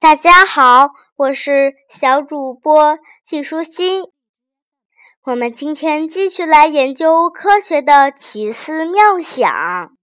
[0.00, 4.02] 大家好，我是小主播季舒心。
[5.22, 9.96] 我们今天继续来研究科学的奇思妙想。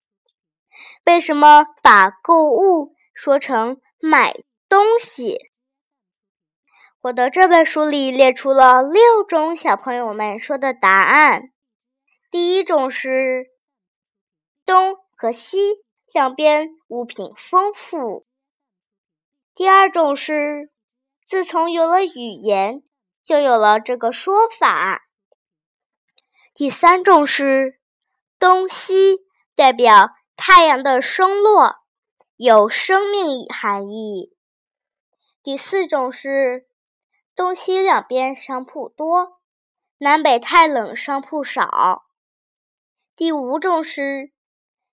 [1.05, 4.33] 为什么把购物说成买
[4.69, 5.37] 东西？
[7.01, 11.51] 我的这本书里列出了六种小朋友们说的答案。
[12.31, 13.47] 第一种是
[14.65, 15.57] 东和西
[16.13, 18.25] 两边物品丰富。
[19.53, 20.71] 第二种是
[21.27, 22.83] 自从有了语言，
[23.23, 25.03] 就有了这个说法。
[26.53, 27.79] 第三种是
[28.39, 29.19] 东西
[29.55, 31.77] 代表太阳的升落，
[32.35, 34.35] 有生命含义。
[35.43, 36.67] 第四种是
[37.35, 39.41] 东西两边商铺多，
[39.97, 42.03] 南北太冷商铺少。
[43.15, 44.31] 第五种是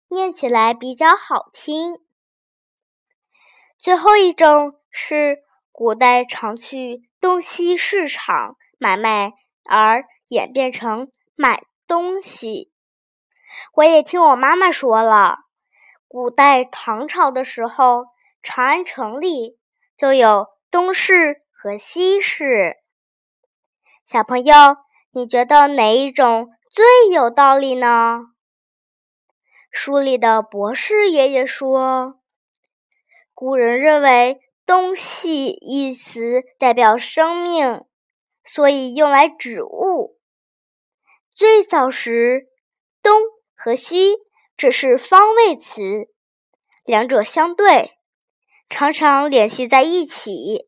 [0.08, 2.07] 念起来比较好听。
[3.78, 5.38] 最后一种是
[5.72, 9.32] 古代常去东西市场买卖，
[9.68, 11.10] 而演变成。
[11.40, 12.72] 买东西，
[13.74, 15.38] 我也听我妈妈说了，
[16.08, 18.06] 古代唐朝的时候，
[18.42, 19.56] 长安城里
[19.96, 22.78] 就有东市和西市。
[24.04, 24.78] 小朋友，
[25.12, 28.22] 你觉得哪一种最有道理呢？
[29.70, 32.17] 书里的博士爷爷说，
[33.40, 37.84] 古人认为“东西”一词代表生命，
[38.44, 40.18] 所以用来指物。
[41.36, 42.48] 最早时，
[43.00, 43.22] 东
[43.54, 44.16] 和西
[44.56, 46.08] 只是方位词，
[46.84, 47.92] 两者相对，
[48.68, 50.66] 常常联系在一起。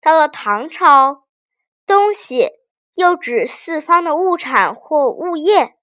[0.00, 1.24] 到了唐朝，
[1.84, 2.48] 东西
[2.94, 5.74] 又指四方的物产或物业。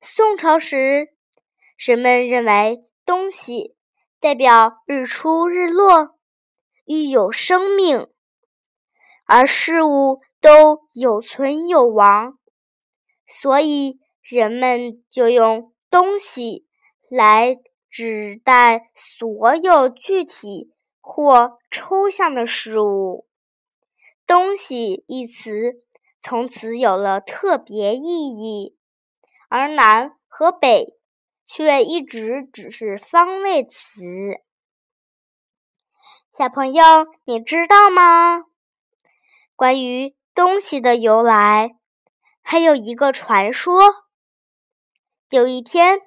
[0.00, 1.10] 宋朝时，
[1.76, 3.76] 人们认为东西
[4.22, 6.16] 代表日出日落，
[6.84, 8.06] 寓有生命，
[9.26, 12.38] 而事物都有存有亡。
[13.26, 16.68] 所以，人们就用“东西”
[17.10, 17.56] 来
[17.90, 23.26] 指代所有具体或抽象的事物。
[24.24, 25.82] “东西”一词
[26.20, 28.76] 从此有了特别意义，
[29.48, 30.94] 而“南”和“北”
[31.54, 34.02] 却一直只是方位词。
[36.30, 36.82] 小朋友，
[37.24, 38.44] 你知道吗？
[39.54, 41.72] 关于“东西”的由来。
[42.40, 43.82] 还有一个传说，
[45.28, 46.00] 有一天，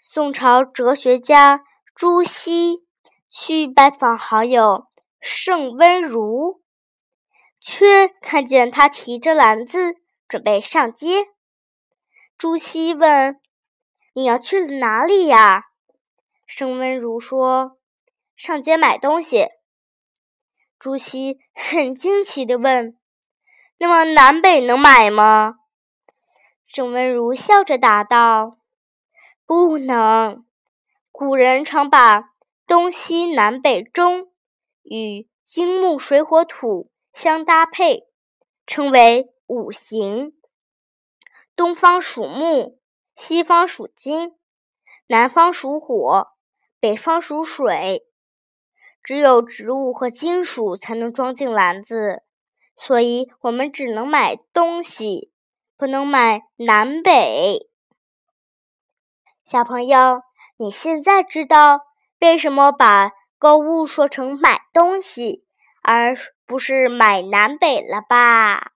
[0.00, 1.60] 宋朝哲学家
[1.94, 2.86] 朱熹
[3.28, 4.86] 去拜访好友
[5.20, 6.62] 盛温如，
[7.60, 11.26] 却看见他提着篮子准备上街。
[12.38, 13.38] 朱熹问
[14.18, 15.66] ：“你要去哪里呀？”
[16.44, 17.78] 盛温如说
[18.34, 19.46] ：“上街买东西。”
[20.76, 22.96] 朱熹很惊奇地问。
[23.78, 25.54] 那么南北能买吗？
[26.66, 28.58] 盛文如笑着答道
[29.46, 30.44] ：“不能。
[31.12, 32.32] 古人常把
[32.66, 34.32] 东西南北中
[34.82, 38.08] 与金木水火土相搭配，
[38.66, 40.32] 称为五行。
[41.54, 42.80] 东方属木，
[43.20, 44.38] 西方属金，
[45.08, 46.28] 南方属火，
[46.78, 48.06] 北方属水。
[49.02, 52.22] 只有植物和金属才能装进篮子。”
[52.78, 55.32] 所以我们只能买东西，
[55.76, 57.68] 不能买南北。
[59.44, 60.22] 小朋友，
[60.56, 61.80] 你现在知道
[62.20, 65.44] 为什么把购物说成买东西，
[65.82, 66.14] 而
[66.46, 68.70] 不是买南北了吧？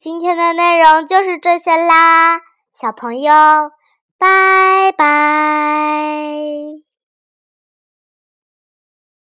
[0.00, 2.40] 今天的内容就是这些啦，
[2.74, 3.32] 小朋友，
[4.18, 6.83] 拜拜。